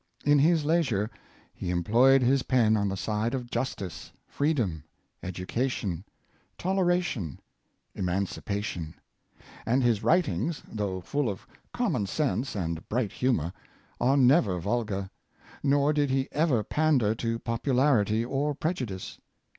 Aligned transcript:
In 0.25 0.39
his 0.39 0.65
leisure 0.65 1.11
he 1.53 1.69
employed 1.69 2.23
his 2.23 2.41
pen 2.41 2.75
on 2.75 2.89
the 2.89 2.97
side 2.97 3.35
of 3.35 3.51
justice, 3.51 4.11
freedom, 4.25 4.83
education, 5.21 6.03
tolera 6.57 6.95
Cheerfulness 7.03 7.37
of 7.95 8.03
Men 8.03 8.23
of 8.23 8.29
Genius, 8.29 8.35
517 8.35 8.61
tion, 8.63 8.93
emancipation; 9.63 9.63
and 9.67 9.83
his 9.83 10.01
writings, 10.03 10.63
though 10.67 11.01
full 11.01 11.29
of 11.29 11.45
com 11.71 11.91
mon 11.91 12.07
sense 12.07 12.55
and 12.55 12.89
bright 12.89 13.11
humor, 13.11 13.53
are 13.99 14.17
never 14.17 14.59
vulgar; 14.59 15.11
nor 15.61 15.93
did 15.93 16.09
he 16.09 16.27
ever 16.31 16.63
pander 16.63 17.13
to 17.13 17.37
popularity 17.37 18.25
or 18.25 18.55
prejudice. 18.55 19.19